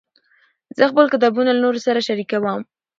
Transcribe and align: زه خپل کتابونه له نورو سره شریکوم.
زه 0.77 0.83
خپل 0.91 1.05
کتابونه 1.13 1.51
له 1.53 1.61
نورو 1.65 1.79
سره 1.87 2.05
شریکوم. 2.07 2.61